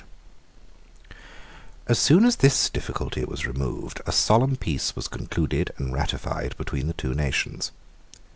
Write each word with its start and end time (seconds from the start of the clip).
]As 1.87 1.99
soon 1.99 2.25
as 2.25 2.37
this 2.37 2.71
difficulty 2.71 3.23
was 3.23 3.45
removed, 3.45 4.01
a 4.07 4.11
solemn 4.11 4.55
peace 4.55 4.95
was 4.95 5.07
concluded 5.07 5.71
and 5.77 5.93
ratified 5.93 6.57
between 6.57 6.87
the 6.87 6.93
two 6.93 7.13
nations. 7.13 7.69